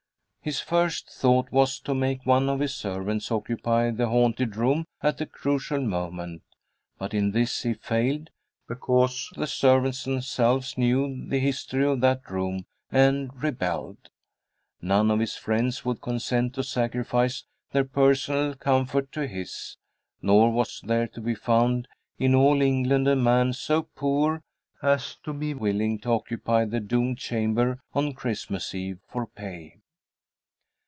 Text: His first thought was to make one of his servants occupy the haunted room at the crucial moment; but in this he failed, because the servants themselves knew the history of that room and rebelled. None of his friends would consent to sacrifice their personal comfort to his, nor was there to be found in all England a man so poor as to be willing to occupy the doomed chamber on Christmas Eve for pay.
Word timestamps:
His 0.43 0.59
first 0.59 1.07
thought 1.07 1.51
was 1.51 1.79
to 1.81 1.93
make 1.93 2.25
one 2.25 2.49
of 2.49 2.61
his 2.61 2.73
servants 2.73 3.31
occupy 3.31 3.91
the 3.91 4.07
haunted 4.09 4.55
room 4.55 4.87
at 5.03 5.19
the 5.19 5.27
crucial 5.27 5.79
moment; 5.81 6.41
but 6.97 7.13
in 7.13 7.29
this 7.29 7.61
he 7.61 7.75
failed, 7.75 8.31
because 8.67 9.29
the 9.35 9.45
servants 9.45 10.03
themselves 10.05 10.79
knew 10.79 11.27
the 11.29 11.37
history 11.37 11.85
of 11.85 12.01
that 12.01 12.27
room 12.27 12.65
and 12.91 13.29
rebelled. 13.43 14.09
None 14.81 15.11
of 15.11 15.19
his 15.19 15.35
friends 15.35 15.85
would 15.85 16.01
consent 16.01 16.55
to 16.55 16.63
sacrifice 16.63 17.43
their 17.71 17.85
personal 17.85 18.55
comfort 18.55 19.11
to 19.11 19.27
his, 19.27 19.77
nor 20.23 20.49
was 20.51 20.81
there 20.83 21.05
to 21.09 21.21
be 21.21 21.35
found 21.35 21.87
in 22.17 22.33
all 22.33 22.63
England 22.63 23.07
a 23.07 23.15
man 23.15 23.53
so 23.53 23.83
poor 23.83 24.41
as 24.81 25.17
to 25.17 25.33
be 25.33 25.53
willing 25.53 25.99
to 25.99 26.09
occupy 26.09 26.65
the 26.65 26.79
doomed 26.79 27.19
chamber 27.19 27.79
on 27.93 28.13
Christmas 28.15 28.73
Eve 28.73 28.97
for 29.07 29.27
pay. 29.27 29.75